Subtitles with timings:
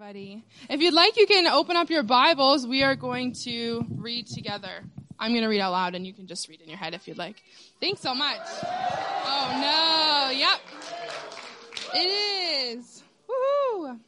[0.00, 0.42] everybody.
[0.70, 2.66] If you'd like, you can open up your Bibles.
[2.66, 4.82] We are going to read together.
[5.18, 7.06] I'm going to read out loud and you can just read in your head if
[7.06, 7.42] you'd like.
[7.80, 8.40] Thanks so much.
[8.64, 10.38] Oh no.
[10.38, 10.60] Yep.
[11.96, 13.02] It is.
[13.28, 13.98] Woohoo.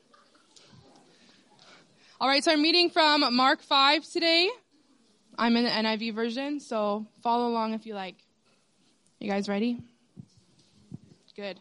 [2.18, 2.42] All right.
[2.42, 4.48] So I'm reading from Mark 5 today.
[5.36, 8.16] I'm in the NIV version, so follow along if you like.
[9.18, 9.78] You guys ready?
[11.36, 11.60] Good.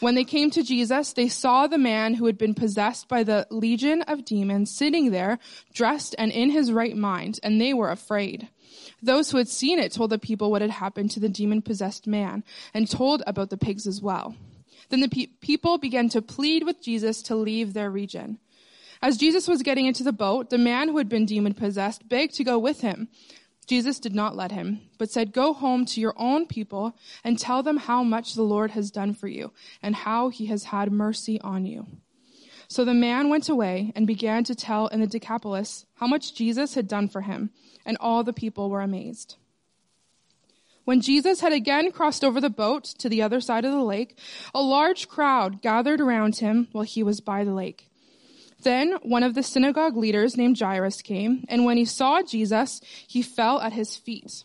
[0.00, 3.46] When they came to Jesus, they saw the man who had been possessed by the
[3.50, 5.38] legion of demons sitting there,
[5.74, 8.48] dressed and in his right mind, and they were afraid.
[9.02, 12.06] Those who had seen it told the people what had happened to the demon possessed
[12.06, 14.34] man and told about the pigs as well.
[14.88, 18.38] Then the pe- people began to plead with Jesus to leave their region.
[19.02, 22.34] As Jesus was getting into the boat, the man who had been demon possessed begged
[22.34, 23.08] to go with him.
[23.70, 27.62] Jesus did not let him, but said, Go home to your own people and tell
[27.62, 31.40] them how much the Lord has done for you and how he has had mercy
[31.40, 31.86] on you.
[32.66, 36.74] So the man went away and began to tell in the Decapolis how much Jesus
[36.74, 37.50] had done for him,
[37.86, 39.36] and all the people were amazed.
[40.84, 44.18] When Jesus had again crossed over the boat to the other side of the lake,
[44.52, 47.89] a large crowd gathered around him while he was by the lake.
[48.62, 53.22] Then one of the synagogue leaders named Jairus came, and when he saw Jesus, he
[53.22, 54.44] fell at his feet.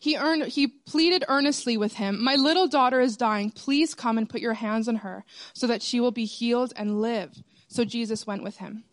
[0.00, 3.50] He, earned, he pleaded earnestly with him, My little daughter is dying.
[3.50, 7.00] Please come and put your hands on her so that she will be healed and
[7.00, 7.42] live.
[7.68, 8.84] So Jesus went with him.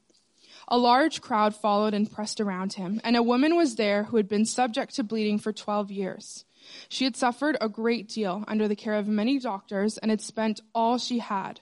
[0.68, 4.28] A large crowd followed and pressed around him, and a woman was there who had
[4.28, 6.46] been subject to bleeding for 12 years.
[6.90, 10.60] She had suffered a great deal under the care of many doctors and had spent
[10.76, 11.62] all she had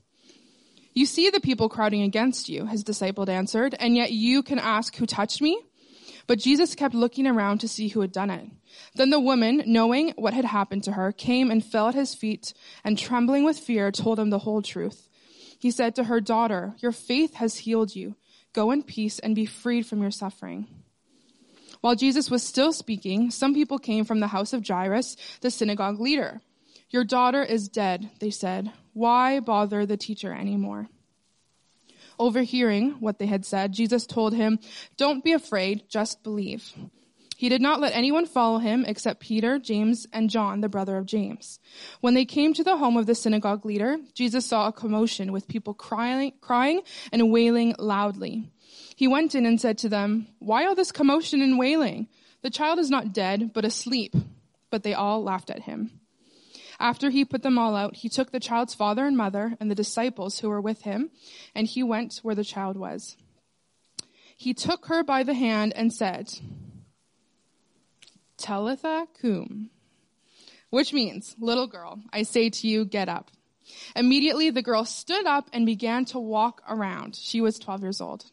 [0.93, 4.95] You see the people crowding against you, his disciple answered, and yet you can ask
[4.95, 5.61] who touched me?
[6.27, 8.45] But Jesus kept looking around to see who had done it.
[8.95, 12.53] Then the woman, knowing what had happened to her, came and fell at his feet
[12.83, 15.07] and trembling with fear told him the whole truth.
[15.59, 18.15] He said to her, daughter, your faith has healed you.
[18.53, 20.67] Go in peace and be freed from your suffering.
[21.81, 25.99] While Jesus was still speaking, some people came from the house of Jairus, the synagogue
[25.99, 26.41] leader.
[26.89, 28.71] Your daughter is dead, they said.
[28.93, 30.87] Why bother the teacher anymore?
[32.19, 34.59] Overhearing what they had said, Jesus told him,
[34.97, 36.73] Don't be afraid, just believe.
[37.41, 41.07] He did not let anyone follow him except Peter, James, and John, the brother of
[41.07, 41.59] James.
[41.99, 45.47] When they came to the home of the synagogue leader, Jesus saw a commotion with
[45.47, 46.81] people crying, crying
[47.11, 48.51] and wailing loudly.
[48.95, 52.07] He went in and said to them, Why all this commotion and wailing?
[52.43, 54.15] The child is not dead, but asleep.
[54.69, 56.00] But they all laughed at him.
[56.81, 59.75] After he put them all out, he took the child's father and mother and the
[59.75, 61.11] disciples who were with him,
[61.53, 63.17] and he went where the child was.
[64.35, 66.39] He took her by the hand and said,
[68.35, 69.69] Talitha cum,
[70.71, 73.29] which means, little girl, I say to you, get up.
[73.95, 77.15] Immediately the girl stood up and began to walk around.
[77.15, 78.25] She was 12 years old.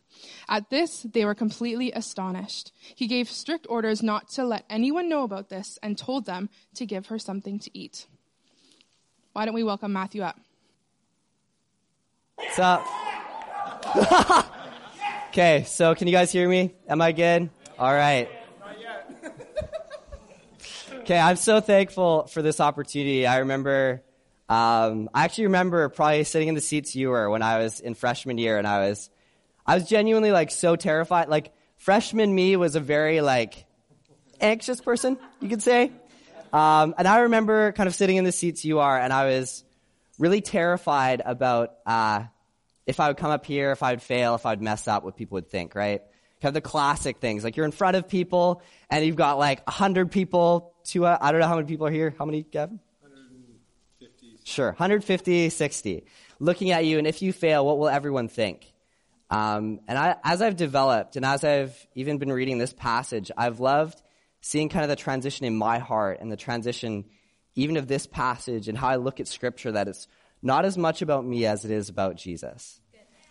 [0.49, 2.73] At this, they were completely astonished.
[2.95, 6.87] He gave strict orders not to let anyone know about this and told them to
[6.87, 8.07] give her something to eat.
[9.33, 10.39] Why don't we welcome Matthew up?
[12.37, 12.87] What's up?
[15.29, 16.75] okay, so can you guys hear me?
[16.89, 17.51] Am I good?
[17.79, 18.29] All right.
[21.09, 23.27] Okay, I'm so thankful for this opportunity.
[23.27, 24.03] I remember,
[24.49, 27.95] um, I actually remember probably sitting in the seats you were when I was in
[27.95, 29.09] freshman year, and I was,
[29.67, 31.29] I was genuinely like so terrified.
[31.29, 33.65] Like freshman me was a very like
[34.39, 35.93] anxious person, you could say.
[36.53, 39.65] Um, and I remember kind of sitting in the seats you are, and I was
[40.19, 42.25] really terrified about uh,
[42.87, 45.05] if I would come up here, if I would fail, if I would mess up,
[45.05, 46.03] what people would think, right?
[46.41, 47.45] Kind of the classic things.
[47.45, 51.33] Like you're in front of people, and you've got like 100 people to, uh, I
[51.33, 52.15] don't know how many people are here.
[52.19, 52.81] How many, Gavin?
[53.01, 54.39] 150.
[54.45, 56.05] Sure, 150, 60.
[56.41, 58.73] Looking at you, and if you fail, what will everyone think?
[59.31, 63.61] Um, and I, as I've developed, and as I've even been reading this passage, I've
[63.61, 64.01] loved
[64.41, 67.05] seeing kind of the transition in my heart and the transition
[67.55, 70.07] even of this passage and how I look at scripture that it's
[70.43, 72.81] not as much about me as it is about Jesus.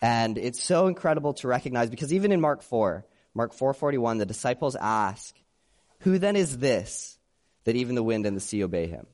[0.01, 4.75] And it's so incredible to recognize because even in Mark 4, Mark 4:41, the disciples
[4.75, 5.35] ask,
[5.99, 7.17] "Who then is this
[7.63, 9.07] that even the wind and the sea obey him?"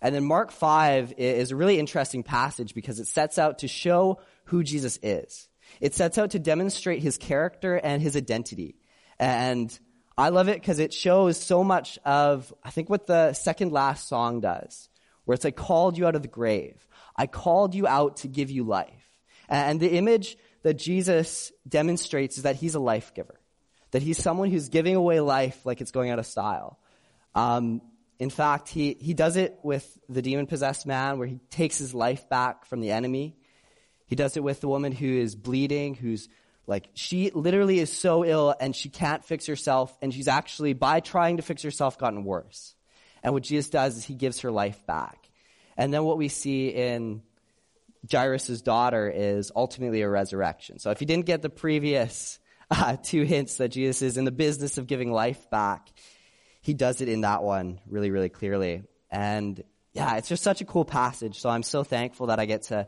[0.00, 4.18] And then Mark 5 is a really interesting passage because it sets out to show
[4.46, 5.48] who Jesus is.
[5.80, 8.76] It sets out to demonstrate his character and his identity.
[9.18, 9.76] And
[10.22, 14.06] I love it because it shows so much of, I think, what the second last
[14.06, 14.88] song does,
[15.24, 16.86] where it's, I called you out of the grave.
[17.16, 19.18] I called you out to give you life.
[19.48, 23.40] And the image that Jesus demonstrates is that he's a life giver,
[23.90, 26.78] that he's someone who's giving away life like it's going out of style.
[27.34, 27.82] Um,
[28.20, 31.94] in fact, he, he does it with the demon possessed man, where he takes his
[31.94, 33.34] life back from the enemy.
[34.06, 36.28] He does it with the woman who is bleeding, who's
[36.66, 41.00] like, she literally is so ill and she can't fix herself, and she's actually, by
[41.00, 42.74] trying to fix herself, gotten worse.
[43.22, 45.28] And what Jesus does is he gives her life back.
[45.76, 47.22] And then what we see in
[48.10, 50.78] Jairus' daughter is ultimately a resurrection.
[50.78, 52.38] So if you didn't get the previous
[52.70, 55.88] uh, two hints that Jesus is in the business of giving life back,
[56.60, 58.82] he does it in that one really, really clearly.
[59.10, 59.62] And
[59.92, 61.40] yeah, it's just such a cool passage.
[61.40, 62.86] So I'm so thankful that I get to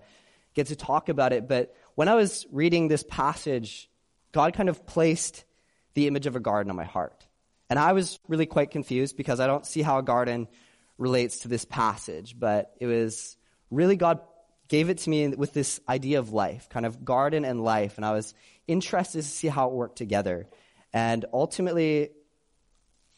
[0.55, 1.49] get to talk about it.
[1.49, 3.88] But when I was reading this passage,
[4.32, 5.44] God kind of placed
[5.94, 7.26] the image of a garden on my heart.
[7.70, 10.49] And I was really quite confused because I don't see how a garden
[10.99, 13.37] relates to this passage, but it was
[13.70, 14.20] really God
[14.69, 18.05] gave it to me with this idea of life, kind of garden and life, and
[18.05, 18.35] I was
[18.67, 20.49] interested to see how it worked together.
[20.93, 22.11] And ultimately,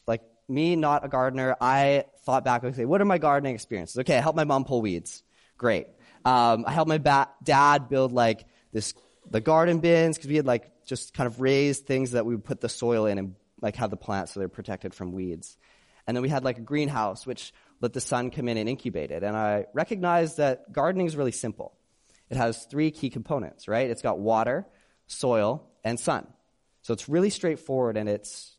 [0.07, 3.97] like me, not a gardener, I thought back, okay, what are my gardening experiences?
[3.99, 5.23] Okay, I helped my mom pull weeds.
[5.57, 5.87] Great.
[6.25, 8.45] Um, I helped my ba- dad build like
[8.77, 8.93] this,
[9.29, 12.45] the garden bins, because we had like just kind of raised things that we would
[12.45, 15.57] put the soil in and like have the plants so they're protected from weeds.
[16.05, 19.09] And then we had like a greenhouse, which let the sun come in and incubate
[19.09, 19.23] it.
[19.23, 21.75] And I recognized that gardening is really simple.
[22.29, 23.89] It has three key components, right?
[23.89, 24.67] It's got water,
[25.07, 26.27] soil, and sun.
[26.83, 28.55] So it's really straightforward and it's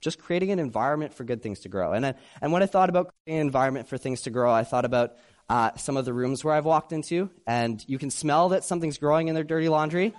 [0.00, 1.92] just creating an environment for good things to grow.
[1.92, 4.64] And, then, and when I thought about creating an environment for things to grow, I
[4.64, 5.16] thought about
[5.48, 8.98] uh, some of the rooms where I've walked into, and you can smell that something's
[8.98, 10.14] growing in their dirty laundry.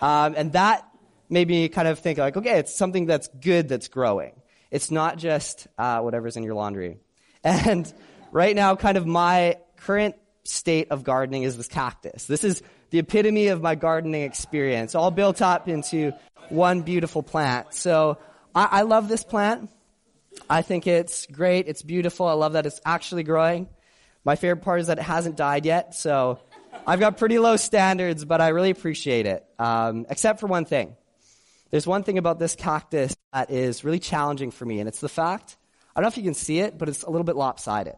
[0.00, 0.86] Um, and that
[1.30, 4.32] made me kind of think like, okay, it's something that's good that's growing.
[4.70, 6.98] It's not just uh, whatever's in your laundry.
[7.44, 7.90] And
[8.32, 12.24] right now, kind of my current state of gardening is this cactus.
[12.24, 16.12] This is the epitome of my gardening experience, all built up into
[16.48, 17.74] one beautiful plant.
[17.74, 18.18] So
[18.54, 19.70] I, I love this plant.
[20.50, 21.68] I think it's great.
[21.68, 22.26] It's beautiful.
[22.26, 23.68] I love that it's actually growing.
[24.24, 25.94] My favorite part is that it hasn't died yet.
[25.94, 26.40] So
[26.86, 29.44] I've got pretty low standards, but I really appreciate it.
[29.58, 30.96] Um, except for one thing.
[31.70, 35.08] There's one thing about this cactus that is really challenging for me, and it's the
[35.08, 35.56] fact
[35.94, 37.96] I don't know if you can see it, but it's a little bit lopsided.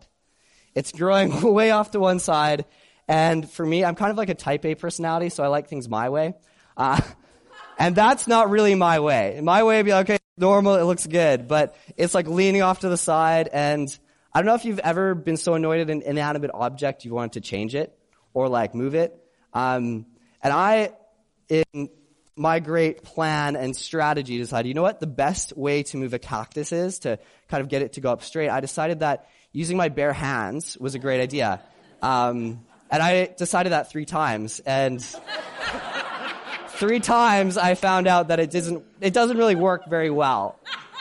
[0.75, 2.65] It's growing way off to one side,
[3.07, 5.89] and for me, I'm kind of like a type A personality, so I like things
[5.89, 6.35] my way.
[6.77, 7.00] Uh,
[7.79, 9.39] and that's not really my way.
[9.43, 12.89] My way would be okay, normal, it looks good, but it's like leaning off to
[12.89, 13.97] the side, and
[14.33, 17.33] I don't know if you've ever been so annoyed at an inanimate object you wanted
[17.33, 17.97] to change it
[18.33, 19.17] or like move it.
[19.53, 20.07] Um,
[20.43, 20.93] and I,
[21.49, 21.89] in
[22.37, 26.19] my great plan and strategy decided, you know what, the best way to move a
[26.19, 27.19] cactus is to
[27.49, 28.49] kind of get it to go up straight.
[28.49, 31.61] I decided that using my bare hands was a great idea.
[32.01, 34.61] Um, and I decided that three times.
[34.61, 35.05] And
[36.69, 40.59] three times I found out that it doesn't, it doesn't really work very well.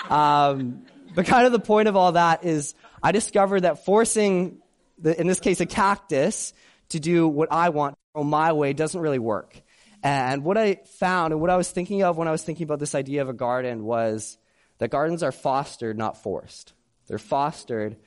[0.09, 4.59] Um, but kind of the point of all that is I discovered that forcing,
[4.97, 6.53] the, in this case, a cactus
[6.89, 9.61] to do what I want go my way doesn't really work.
[10.01, 12.79] And what I found and what I was thinking of when I was thinking about
[12.79, 14.37] this idea of a garden was
[14.77, 16.73] that gardens are fostered, not forced.
[17.07, 17.97] They're fostered,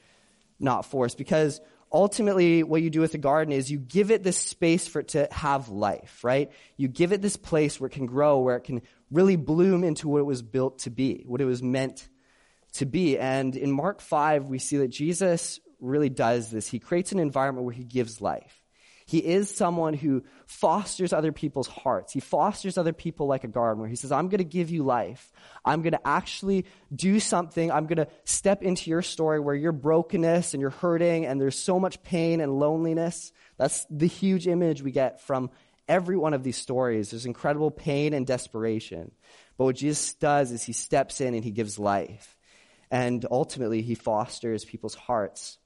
[0.58, 1.18] not forced.
[1.18, 1.60] Because
[1.92, 5.08] ultimately, what you do with a garden is you give it this space for it
[5.08, 6.50] to have life, right?
[6.76, 8.80] You give it this place where it can grow, where it can
[9.10, 12.08] really bloom into what it was built to be, what it was meant
[12.74, 13.18] to be.
[13.18, 16.68] And in Mark 5, we see that Jesus really does this.
[16.68, 18.62] He creates an environment where he gives life.
[19.04, 22.12] He is someone who fosters other people's hearts.
[22.12, 24.84] He fosters other people like a garden where he says, I'm going to give you
[24.84, 25.32] life.
[25.64, 27.70] I'm going to actually do something.
[27.70, 31.58] I'm going to step into your story where you're brokenness and you're hurting and there's
[31.58, 33.32] so much pain and loneliness.
[33.58, 35.50] That's the huge image we get from
[35.88, 37.10] every one of these stories.
[37.10, 39.10] There's incredible pain and desperation.
[39.58, 42.38] But what Jesus does is he steps in and he gives life.
[42.92, 45.56] And ultimately, he fosters people's hearts.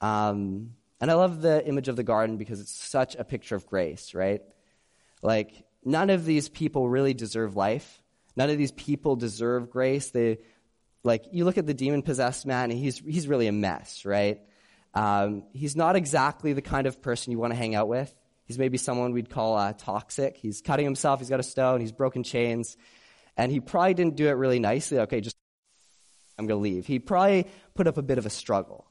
[0.00, 0.70] Um,
[1.02, 4.14] and I love the image of the garden because it's such a picture of grace,
[4.14, 4.40] right?
[5.20, 5.52] Like,
[5.84, 8.02] none of these people really deserve life.
[8.36, 10.10] None of these people deserve grace.
[10.12, 10.38] They,
[11.04, 14.40] like, you look at the demon possessed man, and he's, he's really a mess, right?
[14.94, 18.12] Um, he's not exactly the kind of person you want to hang out with.
[18.46, 20.38] He's maybe someone we'd call uh, toxic.
[20.38, 22.78] He's cutting himself, he's got a stone, he's broken chains,
[23.36, 25.00] and he probably didn't do it really nicely.
[25.00, 25.36] Okay, just,
[26.42, 26.86] I'm going to leave.
[26.86, 28.86] He probably put up a bit of a struggle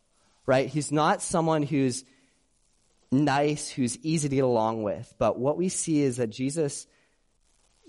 [0.45, 0.67] right?
[0.67, 2.03] He's not someone who's
[3.11, 5.13] nice, who's easy to get along with.
[5.17, 6.87] But what we see is that Jesus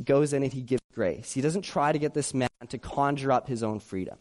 [0.02, 1.32] goes in and he gives grace.
[1.32, 4.18] He doesn't try to get this man to conjure up his own freedom.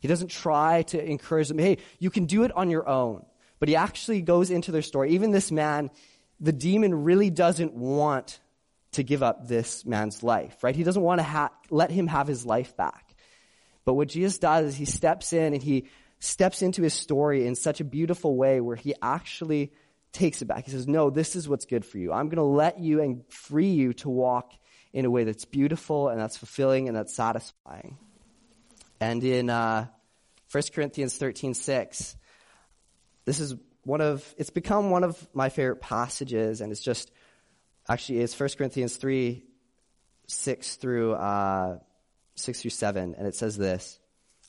[0.00, 3.24] He doesn't try to encourage them, hey, you can do it on your own.
[3.58, 5.10] But he actually goes into their story.
[5.10, 5.90] Even this man,
[6.40, 8.40] the demon really doesn't want
[8.92, 10.74] to give up this man's life, right?
[10.74, 13.01] He doesn't want to ha- let him have his life back.
[13.84, 17.54] But what Jesus does is he steps in and he steps into his story in
[17.54, 19.72] such a beautiful way where he actually
[20.12, 20.64] takes it back.
[20.64, 22.12] He says, No, this is what's good for you.
[22.12, 24.52] I'm going to let you and free you to walk
[24.92, 27.98] in a way that's beautiful and that's fulfilling and that's satisfying.
[29.00, 29.86] And in uh,
[30.52, 32.16] 1 Corinthians 13 6,
[33.24, 37.10] this is one of, it's become one of my favorite passages, and it's just,
[37.88, 39.42] actually, it's 1 Corinthians 3
[40.28, 41.78] 6 through, uh,
[42.36, 43.98] 6 through 7, and it says this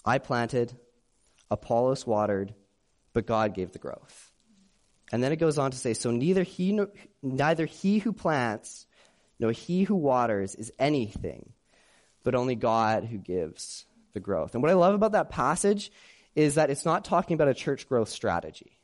[0.06, 0.74] I planted,
[1.50, 2.54] Apollos watered,
[3.14, 4.32] but God gave the growth.
[5.12, 6.80] And then it goes on to say, so neither he,
[7.22, 8.88] neither he who plants
[9.40, 11.54] nor he who waters is anything,
[12.24, 14.54] but only God who gives the growth.
[14.54, 15.92] And what I love about that passage
[16.36, 18.80] is that it's not talking about a church growth strategy.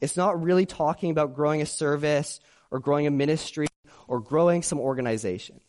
[0.00, 2.40] It's not really talking about growing a service
[2.70, 3.66] or growing a ministry
[4.08, 5.60] or growing some organization.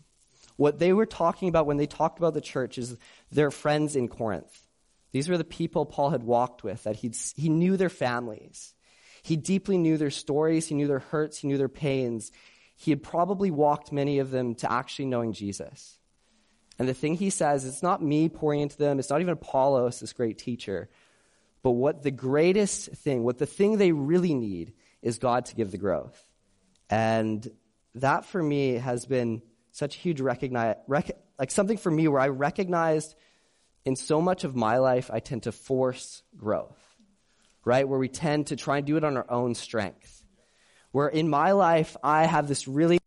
[0.57, 2.97] What they were talking about when they talked about the church is
[3.31, 4.67] their friends in Corinth.
[5.11, 8.73] These were the people Paul had walked with, that he he knew their families.
[9.21, 12.31] He deeply knew their stories, he knew their hurts, he knew their pains.
[12.75, 15.97] He had probably walked many of them to actually knowing Jesus.
[16.77, 19.99] And the thing he says, it's not me pouring into them, it's not even Apollos,
[19.99, 20.89] this great teacher.
[21.63, 25.71] But what the greatest thing, what the thing they really need is God to give
[25.71, 26.21] the growth.
[26.89, 27.49] And
[27.95, 29.41] that for me has been
[29.75, 33.13] such a huge recognize, rec- like something for me where I recognized
[33.83, 36.79] in so much of my life, I tend to force growth,
[37.65, 37.85] right?
[37.85, 40.23] Where we tend to try and do it on our own strength.
[40.91, 42.99] Where in my life, I have this really,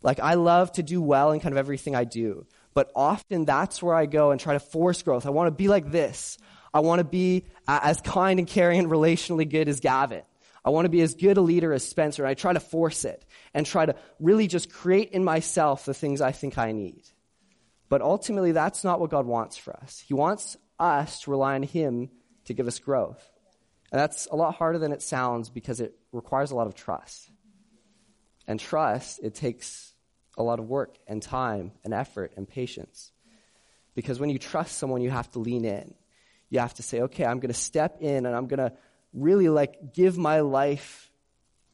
[0.00, 2.46] like, I love to do well in kind of everything I do.
[2.72, 5.26] But often that's where I go and try to force growth.
[5.26, 6.38] I want to be like this.
[6.72, 10.22] I want to be as kind and caring and relationally good as Gavin.
[10.68, 12.24] I want to be as good a leader as Spencer.
[12.24, 15.94] And I try to force it and try to really just create in myself the
[15.94, 17.04] things I think I need.
[17.88, 20.04] But ultimately, that's not what God wants for us.
[20.06, 22.10] He wants us to rely on Him
[22.44, 23.30] to give us growth.
[23.90, 27.30] And that's a lot harder than it sounds because it requires a lot of trust.
[28.46, 29.94] And trust, it takes
[30.36, 33.10] a lot of work and time and effort and patience.
[33.94, 35.94] Because when you trust someone, you have to lean in.
[36.50, 38.76] You have to say, okay, I'm going to step in and I'm going to
[39.12, 41.10] really like give my life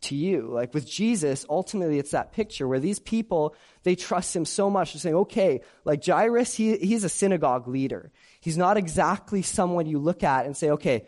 [0.02, 0.48] to you.
[0.52, 4.92] Like with Jesus, ultimately it's that picture where these people, they trust him so much.
[4.92, 8.12] They're saying, okay, like Jairus, he, he's a synagogue leader.
[8.40, 11.06] He's not exactly someone you look at and say, okay,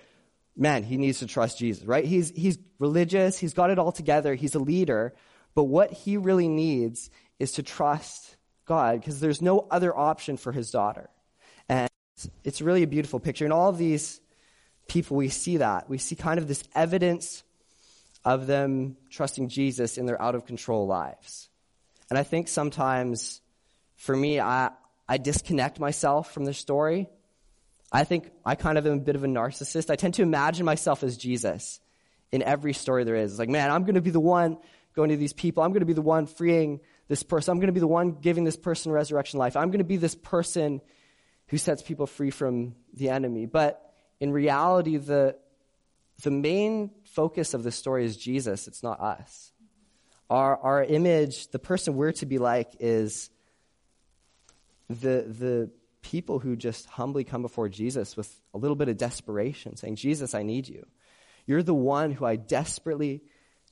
[0.57, 2.05] man, he needs to trust Jesus, right?
[2.05, 3.39] He's, he's religious.
[3.39, 4.35] He's got it all together.
[4.35, 5.15] He's a leader.
[5.55, 10.53] But what he really needs is to trust God because there's no other option for
[10.53, 11.11] his daughter.
[11.69, 11.91] And
[12.45, 13.45] it's really a beautiful picture.
[13.45, 14.21] And all of these
[14.89, 15.89] people, we see that.
[15.89, 17.43] We see kind of this evidence
[18.25, 21.49] of them trusting Jesus in their out of control lives.
[22.11, 23.41] And I think sometimes,
[23.97, 24.71] for me, I,
[25.09, 27.09] I disconnect myself from their story.
[27.93, 29.91] I think I kind of am a bit of a narcissist.
[29.91, 31.81] I tend to imagine myself as Jesus
[32.33, 33.33] in every story there is.
[33.33, 34.59] It's like, man, I'm going to be the one
[34.95, 35.63] going to these people.
[35.63, 37.53] I'm going to be the one freeing this person.
[37.53, 39.57] I'm going to be the one giving this person resurrection life.
[39.57, 40.81] I'm going to be this person
[41.49, 43.47] who sets people free from the enemy.
[43.47, 43.86] But
[44.21, 45.37] in reality, the,
[46.23, 49.53] the main focus of the story is Jesus, it's not us.
[50.29, 53.31] Our, our image, the person we're to be like, is
[54.89, 55.71] the, the
[56.03, 60.35] people who just humbly come before Jesus with a little bit of desperation, saying, Jesus,
[60.35, 60.87] I need you.
[61.47, 63.23] You're the one who I desperately,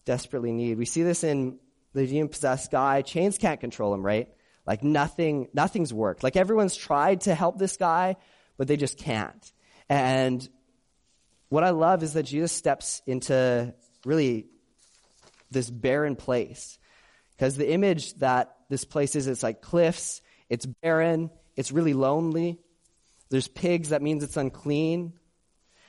[0.04, 0.78] desperately need.
[0.78, 1.58] We see this in
[1.92, 3.02] the demon possessed guy.
[3.02, 4.28] Chains can't control him, right?
[4.66, 6.22] Like nothing, nothing's worked.
[6.22, 8.16] Like everyone's tried to help this guy,
[8.56, 9.52] but they just can't.
[9.88, 10.46] And
[11.48, 13.74] what I love is that Jesus steps into
[14.04, 14.46] really
[15.50, 16.78] this barren place.
[17.36, 22.58] Because the image that this place is, it's like cliffs, it's barren, it's really lonely.
[23.30, 25.14] There's pigs, that means it's unclean.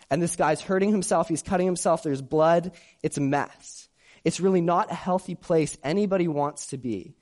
[0.09, 2.71] And this guy's hurting himself, he's cutting himself, there's blood,
[3.01, 3.89] it's a mess.
[4.23, 7.15] It's really not a healthy place anybody wants to be.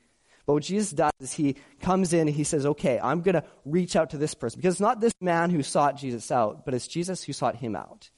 [0.46, 3.44] But what Jesus does is he comes in and he says, okay, I'm going to
[3.64, 4.60] reach out to this person.
[4.60, 7.76] Because it's not this man who sought Jesus out, but it's Jesus who sought him
[7.76, 8.10] out.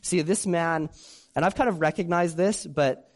[0.00, 0.88] See, this man,
[1.36, 3.10] and I've kind of recognized this, but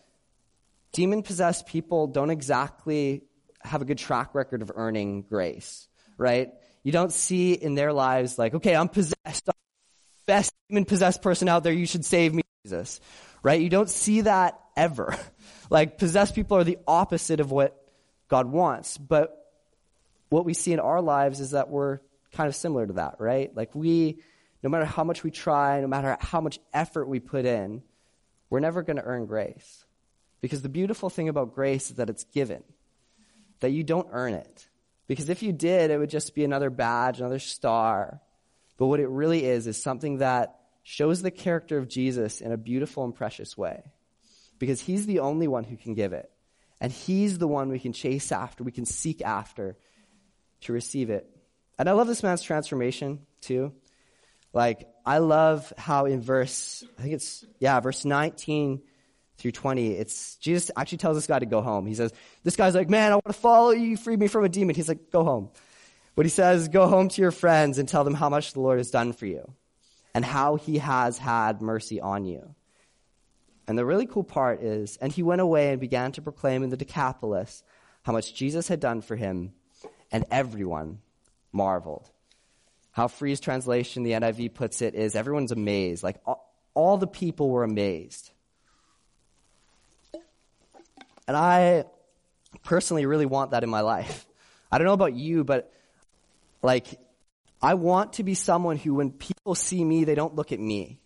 [0.93, 3.23] demon possessed people don't exactly
[3.63, 6.51] have a good track record of earning grace, right?
[6.83, 9.49] You don't see in their lives like, okay, I'm possessed.
[10.27, 11.73] best demon possessed person out there.
[11.73, 13.01] You should save me, Jesus,
[13.43, 13.61] right?
[13.61, 15.17] You don't see that ever.
[15.71, 17.77] Like possessed people are the opposite of what
[18.29, 18.99] God wants.
[18.99, 19.35] But
[20.29, 22.01] what we see in our lives is that we're
[22.33, 23.55] kind of similar to that, right?
[23.55, 24.21] Like we,
[24.63, 27.83] no matter how much we try, no matter how much effort we put in,
[28.51, 29.85] we're never going to earn grace.
[30.41, 32.63] Because the beautiful thing about grace is that it's given,
[33.61, 34.69] that you don't earn it.
[35.07, 38.21] Because if you did, it would just be another badge, another star.
[38.77, 42.57] But what it really is, is something that shows the character of Jesus in a
[42.57, 43.83] beautiful and precious way.
[44.59, 46.31] Because he's the only one who can give it.
[46.81, 49.77] And he's the one we can chase after, we can seek after
[50.63, 51.29] to receive it.
[51.79, 53.73] And I love this man's transformation too.
[54.53, 58.83] Like, I love how in verse, I think it's, yeah, verse 19
[59.37, 61.87] through 20, it's, Jesus actually tells this guy to go home.
[61.87, 62.13] He says,
[62.43, 64.75] this guy's like, man, I want to follow you, free me from a demon.
[64.75, 65.51] He's like, go home.
[66.17, 68.79] But he says, go home to your friends and tell them how much the Lord
[68.79, 69.53] has done for you
[70.15, 72.55] and how he has had mercy on you.
[73.69, 76.71] And the really cool part is, and he went away and began to proclaim in
[76.71, 77.63] the Decapolis
[78.03, 79.53] how much Jesus had done for him,
[80.11, 81.01] and everyone
[81.53, 82.11] marveled.
[82.93, 86.03] How Free's translation, the NIV puts it, is everyone's amazed.
[86.03, 88.31] Like all, all the people were amazed.
[91.27, 91.85] And I
[92.65, 94.27] personally really want that in my life.
[94.73, 95.71] I don't know about you, but
[96.63, 96.87] like,
[97.61, 101.01] I want to be someone who, when people see me, they don't look at me.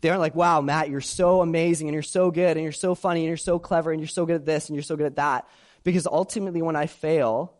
[0.00, 2.94] They aren't like, wow, Matt, you're so amazing and you're so good and you're so
[2.94, 5.06] funny and you're so clever and you're so good at this and you're so good
[5.06, 5.48] at that.
[5.82, 7.54] Because ultimately, when I fail,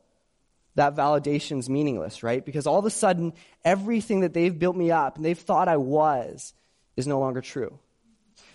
[0.74, 2.44] that validation's meaningless, right?
[2.44, 3.32] Because all of a sudden,
[3.64, 6.54] everything that they've built me up and they've thought I was
[6.96, 7.78] is no longer true.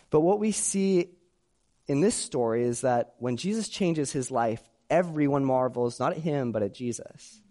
[0.10, 1.10] But what we see
[1.88, 6.52] in this story is that when Jesus changes his life, everyone marvels not at him,
[6.52, 7.42] but at Jesus.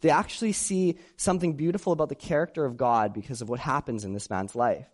[0.00, 4.12] They actually see something beautiful about the character of God because of what happens in
[4.12, 4.86] this man's life.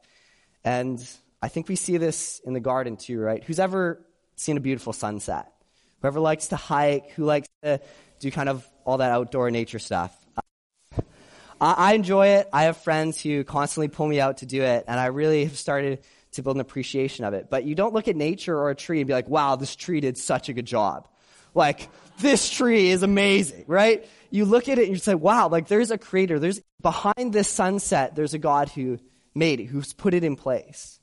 [0.65, 1.07] And
[1.43, 3.45] I think we see this in the garden too, right?
[3.45, 4.05] Who's ever
[4.37, 5.53] seen a beautiful sunset?
[6.01, 7.81] Whoever likes to hike, who likes to
[8.19, 10.17] do kind of all that outdoor nature stuff.
[11.61, 12.49] I enjoy it.
[12.53, 15.57] I have friends who constantly pull me out to do it, and I really have
[15.57, 16.01] started
[16.33, 17.49] to build an appreciation of it.
[17.49, 20.01] But you don't look at nature or a tree and be like, wow, this tree
[20.01, 21.09] did such a good job.
[21.55, 24.07] Like, this tree is amazing, right?
[24.31, 26.39] You look at it and you say, wow, like there's a creator.
[26.39, 28.99] There's behind this sunset, there's a God who
[29.35, 30.99] made it, who's put it in place.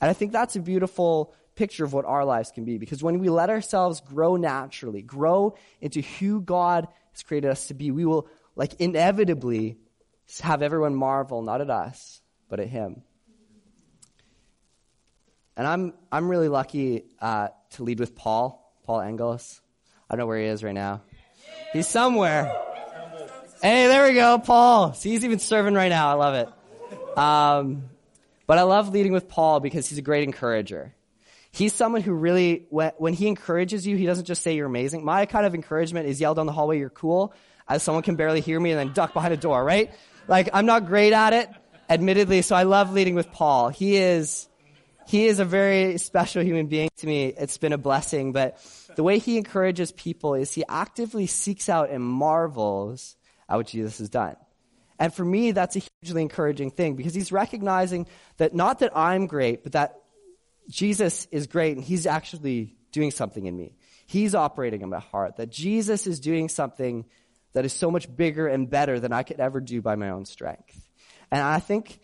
[0.00, 3.18] And I think that's a beautiful picture of what our lives can be because when
[3.18, 8.04] we let ourselves grow naturally, grow into who God has created us to be, we
[8.04, 9.78] will like inevitably
[10.40, 13.02] have everyone marvel not at us, but at Him.
[15.56, 19.60] And I'm, I'm really lucky uh, to lead with Paul, Paul Engels.
[20.08, 21.02] I don't know where he is right now.
[21.72, 22.44] He's somewhere.
[23.60, 24.94] Hey, there we go, Paul.
[24.94, 26.10] See, he's even serving right now.
[26.10, 26.48] I love it.
[27.18, 27.90] Um,
[28.46, 30.94] but I love leading with Paul because he's a great encourager.
[31.50, 35.04] He's someone who really, when he encourages you, he doesn't just say you're amazing.
[35.04, 37.34] My kind of encouragement is yell down the hallway, you're cool,
[37.68, 39.90] as someone can barely hear me and then duck behind a door, right?
[40.28, 41.50] Like, I'm not great at it,
[41.88, 43.70] admittedly, so I love leading with Paul.
[43.70, 44.46] He is,
[45.06, 47.26] he is a very special human being to me.
[47.26, 48.58] It's been a blessing, but
[48.94, 53.16] the way he encourages people is he actively seeks out and marvels
[53.48, 54.36] at what Jesus has done.
[54.98, 58.06] And for me, that's a hugely encouraging thing because he's recognizing
[58.38, 60.00] that not that I'm great, but that
[60.68, 63.76] Jesus is great and he's actually doing something in me.
[64.06, 67.04] He's operating in my heart, that Jesus is doing something
[67.52, 70.24] that is so much bigger and better than I could ever do by my own
[70.24, 70.88] strength.
[71.30, 72.00] And I think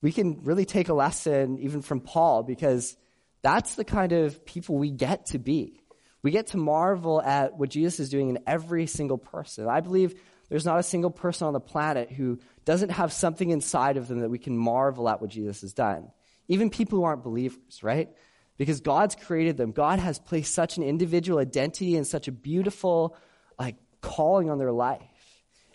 [0.00, 2.96] we can really take a lesson even from Paul because
[3.42, 5.82] that's the kind of people we get to be.
[6.22, 9.66] We get to marvel at what Jesus is doing in every single person.
[9.68, 10.14] I believe
[10.52, 14.20] there's not a single person on the planet who doesn't have something inside of them
[14.20, 16.10] that we can marvel at what Jesus has done.
[16.46, 18.10] Even people who aren't believers, right?
[18.58, 19.72] Because God's created them.
[19.72, 23.16] God has placed such an individual identity and such a beautiful
[23.58, 25.00] like calling on their life.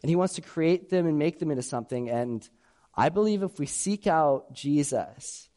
[0.03, 2.47] And he wants to create them and make them into something and
[2.93, 5.49] I believe if we seek out Jesus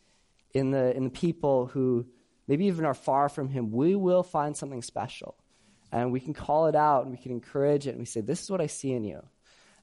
[0.55, 2.07] in the in the people who
[2.49, 5.37] maybe even are far from him, we will find something special.
[5.93, 8.43] And we can call it out and we can encourage it and we say, This
[8.43, 9.23] is what I see in you.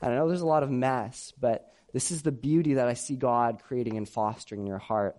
[0.02, 2.94] And I know there's a lot of mess, but this is the beauty that I
[2.94, 5.18] see God creating and fostering in your heart.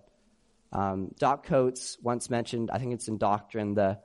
[0.71, 3.99] Um, Doc Coates once mentioned, I think it's in Doctrine, the,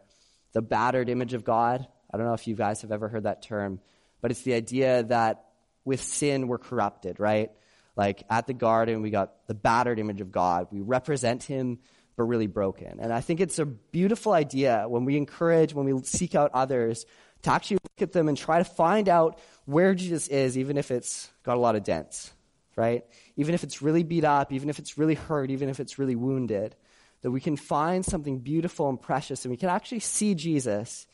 [0.53, 1.87] the battered image of God.
[2.13, 3.81] I don't know if you guys have ever heard that term,
[4.21, 5.45] but it's the idea that
[5.85, 7.51] with sin we're corrupted, right?
[7.97, 10.69] Like at the garden, we got the battered image of God.
[10.71, 11.79] We represent Him
[12.17, 13.01] but really broken.
[13.01, 17.07] And I think it's a beautiful idea when we encourage, when we seek out others,
[17.43, 20.91] to actually look at them and try to find out where Jesus is, even if
[20.91, 22.33] it's got a lot of dents,
[22.77, 23.05] right?
[23.37, 26.17] Even if it's really beat up, even if it's really hurt, even if it's really
[26.17, 26.75] wounded,
[27.23, 31.07] that we can find something beautiful and precious, and we can actually see Jesus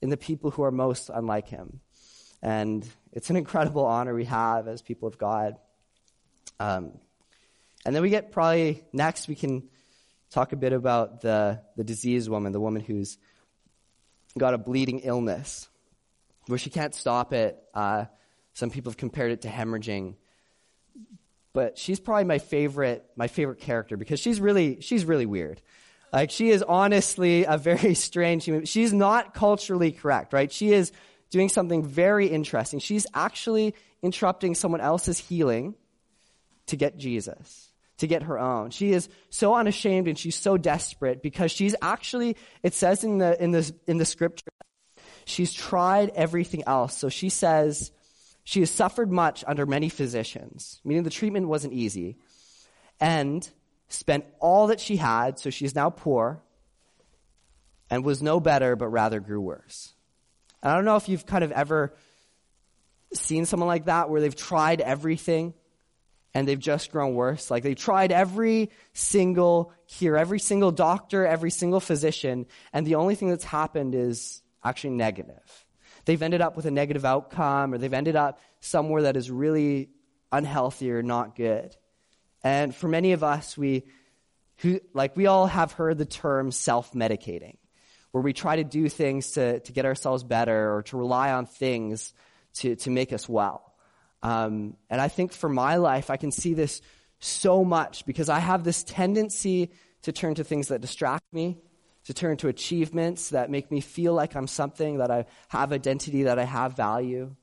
[0.00, 1.80] in the people who are most unlike him.
[2.42, 5.56] And it's an incredible honor we have as people of God.
[6.60, 6.92] Um,
[7.86, 9.70] and then we get probably next, we can
[10.34, 13.18] talk a bit about the, the diseased woman, the woman who's
[14.36, 15.68] got a bleeding illness,
[16.48, 17.56] where she can't stop it.
[17.72, 18.06] Uh,
[18.52, 20.16] some people have compared it to hemorrhaging.
[21.52, 25.62] But she's probably my favorite, my favorite character because she's really, she's really weird.
[26.12, 28.64] Like she is honestly a very strange human.
[28.64, 30.50] She's not culturally correct, right?
[30.50, 30.90] She is
[31.30, 32.80] doing something very interesting.
[32.80, 35.76] She's actually interrupting someone else's healing
[36.66, 37.70] to get Jesus
[38.04, 38.70] to get her own.
[38.70, 43.42] She is so unashamed and she's so desperate because she's actually, it says in the,
[43.42, 44.50] in the, in the scripture,
[45.24, 46.96] she's tried everything else.
[46.96, 47.90] So she says
[48.44, 52.18] she has suffered much under many physicians, meaning the treatment wasn't easy,
[53.00, 53.48] and
[53.88, 56.42] spent all that she had, so she's now poor,
[57.90, 59.94] and was no better, but rather grew worse.
[60.62, 61.94] And I don't know if you've kind of ever
[63.14, 65.54] seen someone like that where they've tried everything
[66.34, 67.50] and they've just grown worse.
[67.50, 73.14] Like they tried every single cure, every single doctor, every single physician, and the only
[73.14, 75.64] thing that's happened is actually negative.
[76.06, 79.88] They've ended up with a negative outcome, or they've ended up somewhere that is really
[80.30, 81.74] unhealthy or not good.
[82.42, 83.84] And for many of us, we,
[84.58, 87.56] who, like, we all have heard the term self-medicating,
[88.10, 91.46] where we try to do things to, to get ourselves better or to rely on
[91.46, 92.12] things
[92.54, 93.73] to, to make us well.
[94.24, 96.80] Um, and I think for my life, I can see this
[97.20, 99.70] so much because I have this tendency
[100.02, 101.58] to turn to things that distract me,
[102.04, 106.24] to turn to achievements that make me feel like I'm something, that I have identity,
[106.24, 107.36] that I have value.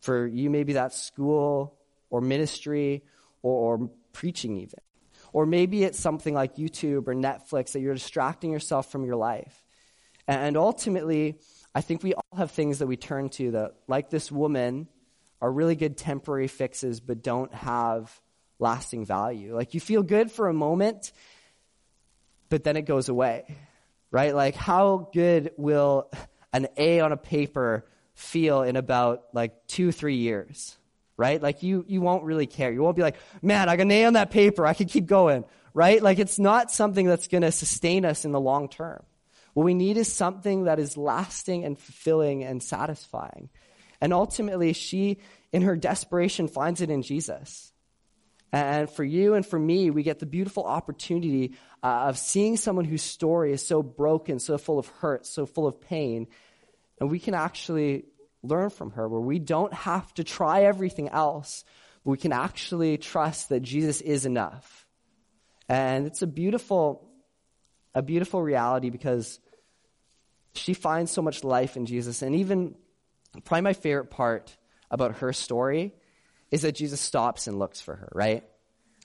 [0.00, 1.78] For you, maybe that's school
[2.10, 3.04] or ministry
[3.42, 4.80] or, or preaching, even.
[5.32, 9.64] Or maybe it's something like YouTube or Netflix that you're distracting yourself from your life.
[10.26, 11.38] And ultimately,
[11.74, 14.88] I think we all have things that we turn to that, like this woman,
[15.40, 18.20] are really good temporary fixes but don't have
[18.58, 19.54] lasting value.
[19.54, 21.12] Like you feel good for a moment,
[22.48, 23.44] but then it goes away,
[24.10, 24.34] right?
[24.34, 26.10] Like how good will
[26.52, 30.76] an A on a paper feel in about like two, three years,
[31.16, 31.42] right?
[31.42, 32.72] Like you, you won't really care.
[32.72, 34.66] You won't be like, man, I got an A on that paper.
[34.66, 35.44] I can keep going,
[35.74, 36.02] right?
[36.02, 39.02] Like it's not something that's going to sustain us in the long term.
[39.52, 43.48] What we need is something that is lasting and fulfilling and satisfying.
[44.00, 45.18] And ultimately, she,
[45.52, 47.72] in her desperation, finds it in Jesus.
[48.52, 52.84] And for you and for me, we get the beautiful opportunity uh, of seeing someone
[52.84, 56.28] whose story is so broken, so full of hurt, so full of pain.
[57.00, 58.04] And we can actually
[58.42, 61.64] learn from her where we don't have to try everything else,
[62.04, 64.86] we can actually trust that Jesus is enough.
[65.68, 67.10] And it's a beautiful,
[67.94, 69.40] a beautiful reality because
[70.54, 72.22] she finds so much life in Jesus.
[72.22, 72.76] And even
[73.44, 74.56] probably my favorite part
[74.90, 75.94] about her story
[76.50, 78.44] is that Jesus stops and looks for her, right?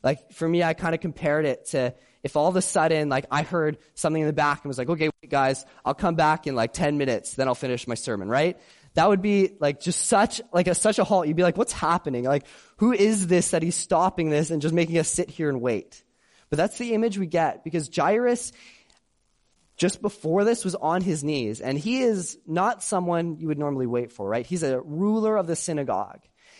[0.04, 3.26] Like for me, I kind of compared it to if all of a sudden, like
[3.32, 6.48] I heard something in the back and was like, okay, wait guys, I'll come back
[6.48, 8.60] in like 10 minutes, then I'll finish my sermon, right?
[8.94, 11.28] That would be like just such, like a, such a halt.
[11.28, 12.26] You'd be like, what's happening?
[12.26, 12.46] Like,
[12.78, 16.04] who is this that he's stopping this and just making us sit here and wait?
[16.50, 18.52] But that's the image we get because Jairus
[19.82, 21.60] just before this was on his knees.
[21.60, 24.46] And he is not someone you would normally wait for, right?
[24.46, 26.20] He's a ruler of the synagogue.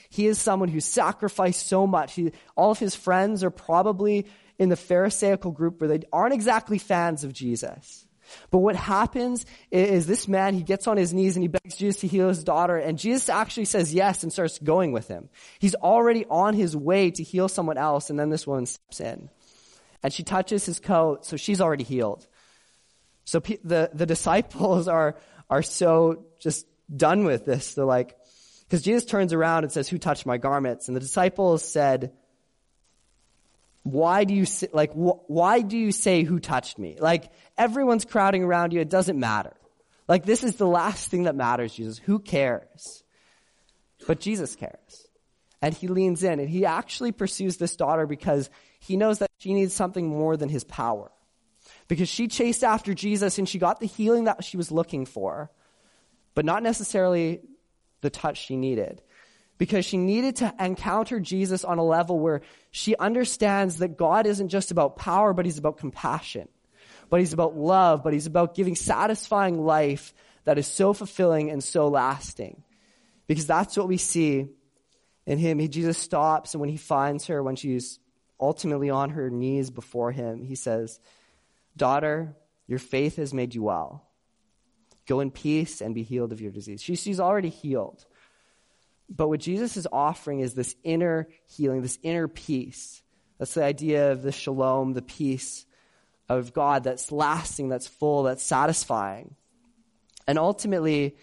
[0.10, 2.16] He is someone who sacrificed so much.
[2.16, 4.26] He, all of his friends are probably
[4.58, 8.08] in the Pharisaical group where they aren't exactly fans of Jesus.
[8.50, 12.02] But what happens is this man, he gets on his knees and he begs Jesus
[12.02, 15.30] to heal his daughter, and Jesus actually says yes and starts going with him.
[15.60, 19.30] He's already on his way to heal someone else, and then this woman steps in.
[20.02, 22.26] And she touches his coat, so she's already healed.
[23.26, 25.16] So the, the disciples are,
[25.50, 27.76] are so just done with this.
[27.76, 28.18] They're like,
[28.72, 30.88] because Jesus turns around and says, Who touched my garments?
[30.88, 32.14] And the disciples said,
[33.84, 36.98] Why do you say, like wh- why do you say who touched me?
[37.00, 39.54] Like everyone's crowding around you, it doesn't matter.
[40.08, 41.98] Like this is the last thing that matters, Jesus.
[41.98, 43.04] Who cares?
[44.08, 45.08] But Jesus cares.
[45.62, 49.54] And he leans in and he actually pursues this daughter because he knows that she
[49.54, 51.12] needs something more than his power.
[51.92, 55.52] Because she chased after Jesus and she got the healing that she was looking for,
[56.34, 57.42] but not necessarily
[58.00, 59.02] the touch she needed.
[59.58, 64.48] Because she needed to encounter Jesus on a level where she understands that God isn't
[64.48, 66.48] just about power, but he's about compassion.
[67.10, 70.14] But he's about love, but he's about giving satisfying life
[70.46, 72.64] that is so fulfilling and so lasting.
[73.28, 74.48] Because that's what we see
[75.26, 75.60] in him.
[75.60, 78.00] He, Jesus stops, and when he finds her, when she's
[78.40, 80.98] ultimately on her knees before him, he says,
[81.76, 82.36] Daughter,
[82.68, 84.08] your faith has made you well.
[85.08, 86.82] Go in peace and be healed of your disease.
[86.82, 88.06] She, she's already healed.
[89.10, 93.02] But what Jesus is offering is this inner healing, this inner peace.
[93.38, 95.66] That's the idea of the shalom, the peace
[96.30, 99.36] of God that's lasting, that's full, that's satisfying.
[100.28, 101.18] And ultimately,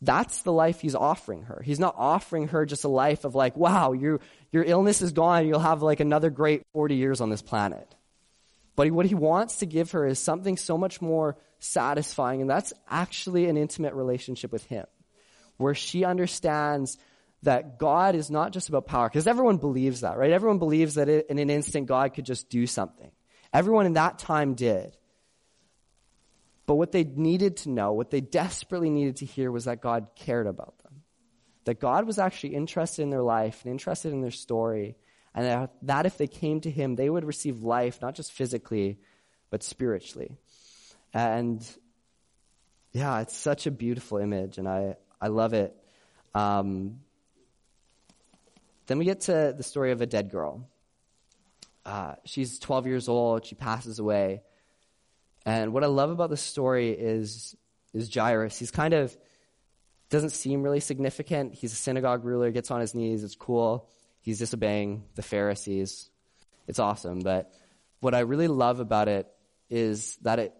[0.00, 1.62] that's the life he's offering her.
[1.64, 5.46] He's not offering her just a life of like, wow, your, your illness is gone,
[5.46, 7.94] you'll have like another great 40 years on this planet.
[8.76, 12.72] But what he wants to give her is something so much more satisfying, and that's
[12.88, 14.86] actually an intimate relationship with him,
[15.56, 16.98] where she understands
[17.42, 20.32] that God is not just about power, because everyone believes that, right?
[20.32, 23.10] Everyone believes that in an instant God could just do something.
[23.52, 24.96] Everyone in that time did.
[26.66, 30.08] But what they needed to know, what they desperately needed to hear was that God
[30.16, 31.02] cared about them.
[31.66, 34.96] That God was actually interested in their life and interested in their story
[35.34, 38.98] and that if they came to him, they would receive life, not just physically,
[39.50, 40.36] but spiritually.
[41.12, 41.66] And
[42.92, 45.76] yeah, it's such a beautiful image, and I, I love it.
[46.34, 47.00] Um,
[48.86, 50.68] then we get to the story of a dead girl.
[51.84, 54.42] Uh, she's 12 years old, she passes away.
[55.44, 57.56] And what I love about this story is,
[57.92, 58.58] is Jairus.
[58.58, 59.14] He's kind of,
[60.10, 61.54] doesn't seem really significant.
[61.54, 63.88] He's a synagogue ruler, gets on his knees, it's cool.
[64.24, 66.08] He's disobeying the Pharisees.
[66.66, 67.20] It's awesome.
[67.20, 67.52] But
[68.00, 69.28] what I really love about it
[69.68, 70.54] is that it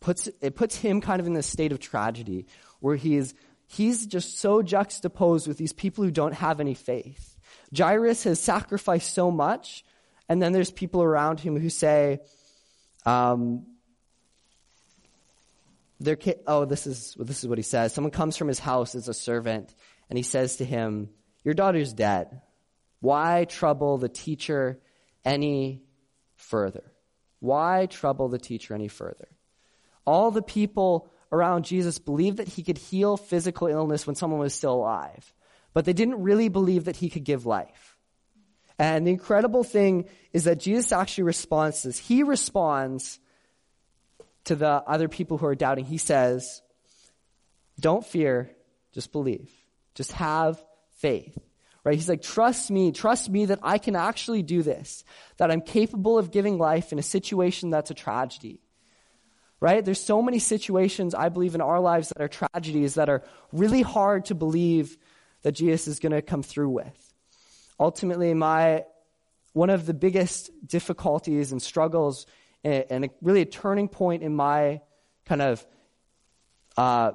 [0.00, 2.46] puts, it puts him kind of in this state of tragedy
[2.80, 3.34] where he's,
[3.66, 7.36] he's just so juxtaposed with these people who don't have any faith.
[7.76, 9.84] Jairus has sacrificed so much,
[10.26, 12.20] and then there's people around him who say,
[13.04, 13.66] um,
[16.00, 17.92] their kid, oh, this is, this is what he says.
[17.92, 19.74] Someone comes from his house as a servant,
[20.08, 21.10] and he says to him,
[21.44, 22.40] Your daughter's dead.
[23.00, 24.78] Why trouble the teacher
[25.24, 25.82] any
[26.36, 26.92] further?
[27.40, 29.28] Why trouble the teacher any further?
[30.06, 34.54] All the people around Jesus believed that he could heal physical illness when someone was
[34.54, 35.32] still alive,
[35.72, 37.96] but they didn't really believe that he could give life.
[38.78, 41.98] And the incredible thing is that Jesus actually responds to this.
[41.98, 43.18] He responds
[44.44, 45.84] to the other people who are doubting.
[45.84, 46.62] He says,
[47.78, 48.50] Don't fear,
[48.92, 49.52] just believe.
[49.94, 50.62] Just have
[50.96, 51.36] faith.
[51.82, 51.94] Right?
[51.94, 55.04] He's like, trust me, trust me that I can actually do this,
[55.38, 58.60] that I'm capable of giving life in a situation that's a tragedy.
[59.60, 59.84] Right?
[59.84, 63.82] There's so many situations, I believe, in our lives that are tragedies that are really
[63.82, 64.96] hard to believe
[65.42, 67.14] that Jesus is going to come through with.
[67.78, 68.84] Ultimately, my,
[69.52, 72.26] one of the biggest difficulties and struggles
[72.62, 74.82] and, a, really a turning point in my
[75.24, 75.66] kind of
[76.76, 77.12] uh,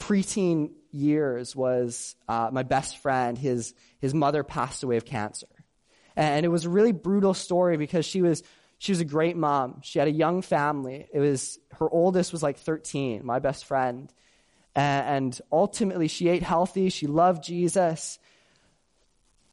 [0.00, 3.36] preteen years was uh, my best friend.
[3.36, 5.48] His, his mother passed away of cancer.
[6.16, 8.42] And it was a really brutal story because she was,
[8.78, 9.80] she was a great mom.
[9.82, 11.08] She had a young family.
[11.12, 14.12] It was, her oldest was like 13, my best friend.
[14.76, 16.88] And ultimately, she ate healthy.
[16.88, 18.18] She loved Jesus.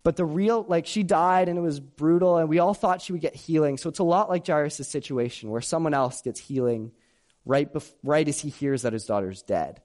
[0.03, 3.11] But the real, like, she died and it was brutal, and we all thought she
[3.11, 3.77] would get healing.
[3.77, 6.91] So it's a lot like Jairus' situation where someone else gets healing
[7.45, 9.81] right, bef- right as he hears that his daughter's dead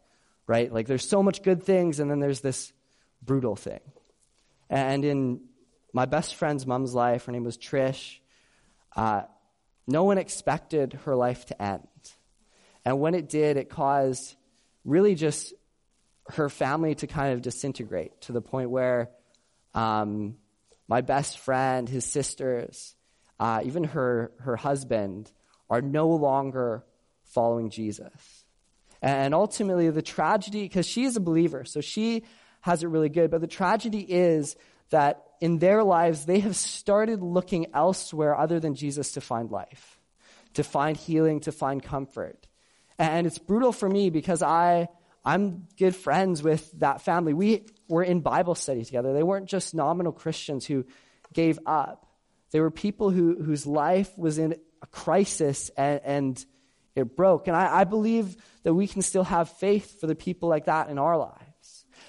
[0.46, 0.72] right?
[0.72, 2.72] Like there's so much good things, and then there's this
[3.22, 3.80] brutal thing.
[4.68, 5.40] And in
[5.92, 8.18] my best friend's mom's life, her name was Trish,
[8.94, 9.22] uh,
[9.86, 11.86] no one expected her life to end.
[12.84, 14.34] And when it did, it caused
[14.84, 15.52] really just
[16.28, 19.10] her family to kind of disintegrate to the point where
[19.74, 20.36] um,
[20.88, 22.94] my best friend, his sisters,
[23.38, 25.30] uh, even her, her husband
[25.68, 26.84] are no longer
[27.24, 28.44] following Jesus.
[29.02, 32.24] And ultimately, the tragedy, because she is a believer, so she
[32.60, 34.56] has it really good, but the tragedy is
[34.90, 40.00] that in their lives, they have started looking elsewhere other than Jesus to find life,
[40.54, 42.46] to find healing, to find comfort.
[42.98, 44.88] And it's brutal for me because I,
[45.24, 47.34] I'm good friends with that family.
[47.34, 49.12] We were in Bible study together.
[49.12, 50.86] They weren't just nominal Christians who
[51.32, 52.06] gave up.
[52.52, 56.46] They were people who, whose life was in a crisis and, and
[56.96, 57.46] it broke.
[57.46, 60.88] And I, I believe that we can still have faith for the people like that
[60.88, 61.46] in our lives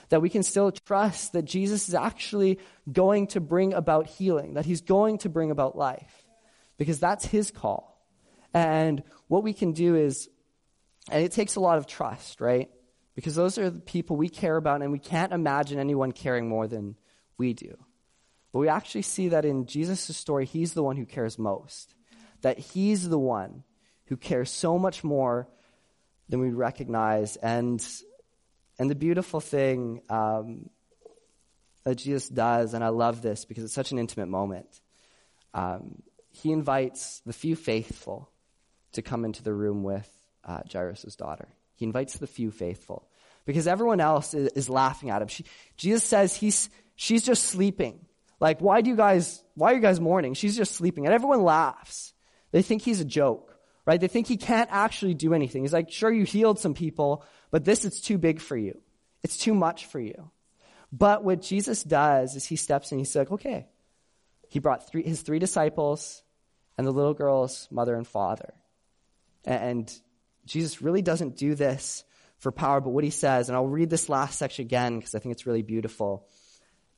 [0.09, 2.59] that we can still trust that Jesus is actually
[2.91, 6.23] going to bring about healing, that he's going to bring about life,
[6.77, 8.05] because that's his call.
[8.53, 10.29] And what we can do is,
[11.09, 12.69] and it takes a lot of trust, right?
[13.15, 16.67] Because those are the people we care about, and we can't imagine anyone caring more
[16.67, 16.95] than
[17.37, 17.77] we do.
[18.53, 21.93] But we actually see that in Jesus' story, he's the one who cares most.
[22.41, 23.63] That he's the one
[24.07, 25.47] who cares so much more
[26.29, 27.35] than we recognize.
[27.37, 27.85] And
[28.79, 30.69] and the beautiful thing um,
[31.83, 34.81] that Jesus does, and I love this because it's such an intimate moment,
[35.53, 38.29] um, he invites the few faithful
[38.91, 40.09] to come into the room with
[40.43, 41.47] uh, Jairus' daughter.
[41.75, 43.07] He invites the few faithful
[43.45, 45.27] because everyone else is, is laughing at him.
[45.27, 48.05] She, Jesus says he's, she's just sleeping.
[48.39, 50.35] Like, why do you guys, why are you guys mourning?
[50.35, 51.05] She's just sleeping.
[51.05, 52.13] And everyone laughs.
[52.51, 53.56] They think he's a joke
[53.87, 54.01] right?
[54.01, 55.63] They think he can't actually do anything.
[55.63, 58.77] He's like, sure, you healed some people, but this is too big for you.
[59.23, 60.29] It's too much for you.
[60.91, 63.65] But what Jesus does is he steps in, he's like, okay.
[64.49, 66.21] He brought three, his three disciples
[66.77, 68.53] and the little girl's mother and father.
[69.45, 69.91] And
[70.45, 72.03] Jesus really doesn't do this
[72.39, 75.19] for power, but what he says, and I'll read this last section again because I
[75.19, 76.27] think it's really beautiful.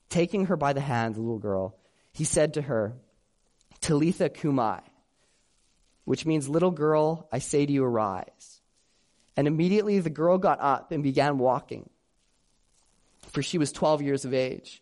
[0.10, 1.78] Taking her by the hand, the little girl,
[2.14, 2.96] he said to her,
[3.80, 4.80] Talitha cumi,
[6.10, 8.62] which means, Little girl, I say to you, arise.
[9.38, 11.88] And immediately the girl got up and began walking,
[13.28, 14.82] for she was 12 years of age.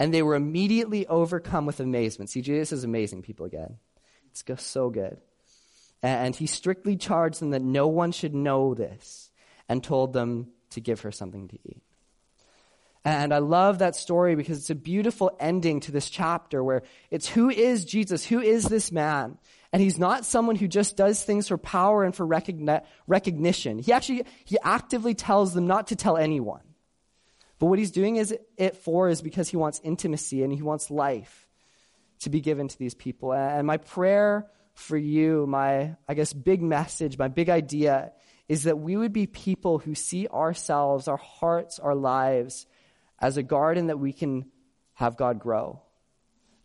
[0.00, 2.28] And they were immediately overcome with amazement.
[2.30, 3.76] See, Jesus is amazing, people, again.
[4.32, 5.18] It's just so good.
[6.02, 9.30] And he strictly charged them that no one should know this
[9.68, 11.83] and told them to give her something to eat.
[13.04, 17.28] And I love that story because it's a beautiful ending to this chapter where it's
[17.28, 18.24] who is Jesus?
[18.24, 19.36] Who is this man?
[19.72, 23.78] And he's not someone who just does things for power and for recogni- recognition.
[23.78, 26.62] He actually, he actively tells them not to tell anyone.
[27.58, 30.90] But what he's doing is it for is because he wants intimacy and he wants
[30.90, 31.46] life
[32.20, 33.34] to be given to these people.
[33.34, 38.12] And my prayer for you, my, I guess, big message, my big idea
[38.48, 42.66] is that we would be people who see ourselves, our hearts, our lives
[43.20, 44.46] as a garden that we can
[44.94, 45.82] have God grow.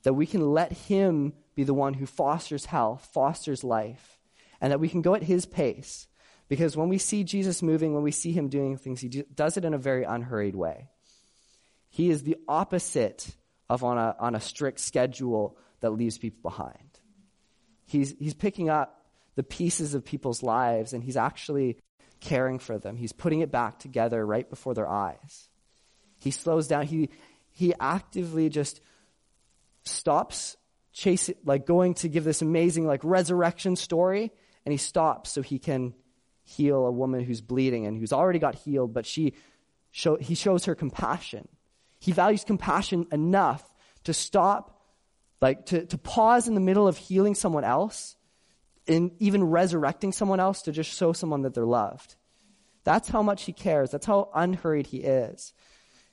[0.04, 4.20] That we can let him be the one who fosters health, fosters life,
[4.62, 6.08] and that we can go at his pace.
[6.48, 9.66] Because when we see Jesus moving, when we see him doing things, he does it
[9.66, 10.90] in a very unhurried way.
[11.90, 13.36] He is the opposite
[13.70, 17.00] of on a, on a strict schedule that leaves people behind.
[17.86, 21.78] He's, he's picking up the pieces of people's lives and he's actually
[22.20, 22.98] caring for them.
[22.98, 25.49] He's putting it back together right before their eyes.
[26.20, 26.86] He slows down.
[26.86, 27.10] He,
[27.52, 28.82] he actively just
[29.84, 30.58] stops
[30.92, 34.32] chase like going to give this amazing like resurrection story
[34.66, 35.94] and he stops so he can
[36.44, 39.34] heal a woman who's bleeding and who's already got healed but she
[39.92, 41.48] show, he shows her compassion.
[42.00, 43.64] He values compassion enough
[44.06, 44.82] to stop
[45.42, 48.16] like to, to pause in the middle of healing someone else
[48.88, 52.16] and even resurrecting someone else to just show someone that they're loved.
[52.84, 53.92] That's how much he cares.
[53.92, 55.54] That's how unhurried he is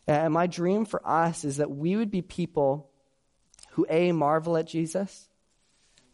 [0.09, 2.91] Uh, and my dream for us is that we would be people
[3.71, 5.29] who A, marvel at Jesus,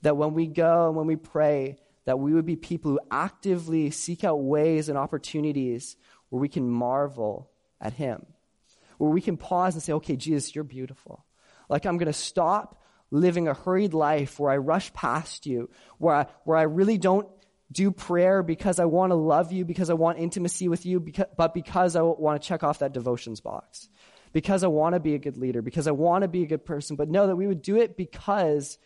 [0.02, 3.90] that when we go and when we pray, that we would be people who actively
[3.90, 5.96] seek out ways and opportunities
[6.31, 7.50] where we can marvel
[7.81, 8.27] at Him,
[8.98, 11.25] where we can pause and say, okay, Jesus, you're beautiful.
[11.69, 16.14] Like, I'm going to stop living a hurried life where I rush past you, where
[16.14, 17.29] I, where I really don't
[17.73, 21.27] do prayer because I want to love you, because I want intimacy with you, because,
[21.37, 23.88] but because I want to check off that devotions box
[24.33, 26.64] because I want to be a good leader, because I want to be a good
[26.64, 28.79] person, but know that we would do it because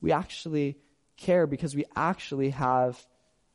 [0.00, 0.78] we actually
[1.16, 3.04] care, because we actually have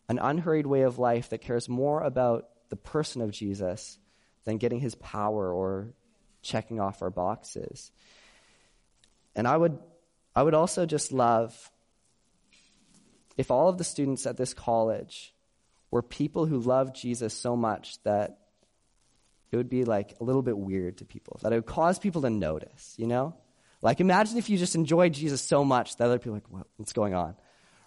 [0.09, 3.97] an unhurried way of life that cares more about the person of Jesus
[4.43, 5.93] than getting his power or
[6.41, 7.91] checking off our boxes.
[9.36, 9.77] And I would,
[10.36, 11.71] I would also just love
[13.39, 15.33] if all of the students at this college
[15.91, 18.37] were people who loved Jesus so much that
[19.49, 22.21] it would be like a little bit weird to people, that it would cause people
[22.23, 23.33] to notice, you know?
[23.81, 26.91] Like imagine if you just enjoyed Jesus so much that other people like, what, what's
[26.91, 27.33] going on?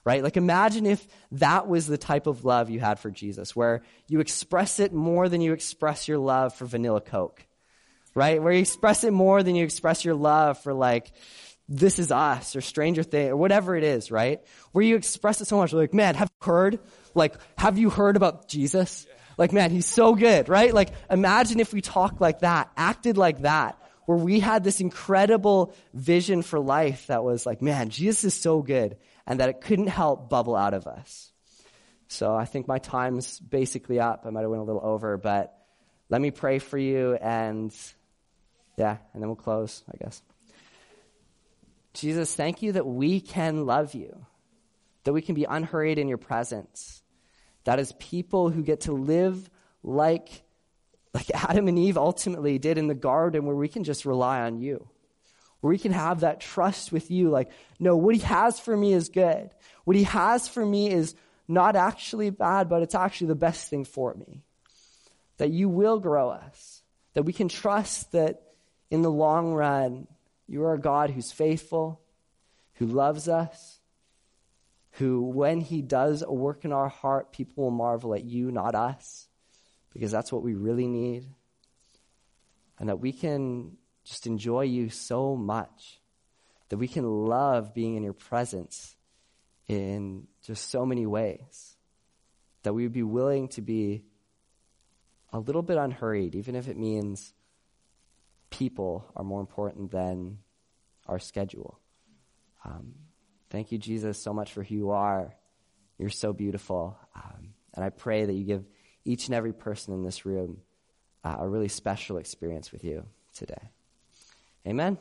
[0.06, 0.22] Right?
[0.22, 4.20] Like imagine if that was the type of love you had for Jesus, where you
[4.20, 7.46] express it more than you express your love for vanilla Coke.
[8.14, 8.42] Right?
[8.42, 11.12] Where you express it more than you express your love for like,
[11.72, 14.42] this is us or Stranger Thing or whatever it is, right?
[14.72, 16.80] Where you express it so much, like, man, have you heard?
[17.14, 19.06] Like, have you heard about Jesus?
[19.38, 20.74] Like, man, he's so good, right?
[20.74, 25.74] Like, imagine if we talked like that, acted like that, where we had this incredible
[25.94, 29.86] vision for life that was like, man, Jesus is so good, and that it couldn't
[29.86, 31.32] help bubble out of us.
[32.08, 34.24] So I think my time's basically up.
[34.26, 35.56] I might have went a little over, but
[36.10, 37.74] let me pray for you, and
[38.76, 40.20] yeah, and then we'll close, I guess.
[41.94, 44.26] Jesus, thank you that we can love you,
[45.04, 47.02] that we can be unhurried in your presence,
[47.64, 49.48] that as people who get to live
[49.82, 50.42] like,
[51.12, 54.58] like Adam and Eve ultimately did in the garden, where we can just rely on
[54.58, 54.88] you,
[55.60, 58.92] where we can have that trust with you, like, no, what he has for me
[58.92, 59.50] is good.
[59.84, 61.14] What he has for me is
[61.46, 64.42] not actually bad, but it's actually the best thing for me.
[65.36, 66.82] That you will grow us,
[67.14, 68.42] that we can trust that
[68.90, 70.06] in the long run,
[70.52, 72.02] you are a God who's faithful,
[72.74, 73.80] who loves us,
[74.92, 78.74] who, when He does a work in our heart, people will marvel at you, not
[78.74, 79.28] us,
[79.94, 81.24] because that's what we really need.
[82.78, 86.02] And that we can just enjoy you so much,
[86.68, 88.94] that we can love being in your presence
[89.68, 91.76] in just so many ways,
[92.62, 94.04] that we would be willing to be
[95.32, 97.32] a little bit unhurried, even if it means
[98.52, 100.38] people are more important than
[101.06, 101.80] our schedule.
[102.64, 102.94] Um,
[103.50, 105.34] thank you, Jesus, so much for who you are.
[105.98, 106.96] You're so beautiful.
[107.16, 108.64] Um, and I pray that you give
[109.04, 110.58] each and every person in this room
[111.24, 113.70] uh, a really special experience with you today.
[114.66, 114.98] Amen.